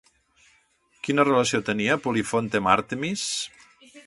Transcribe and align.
Quina 1.07 1.25
relació 1.29 1.61
tenia 1.69 1.99
Polifonte 2.07 2.63
amb 2.63 2.73
Àrtemis? 2.75 3.29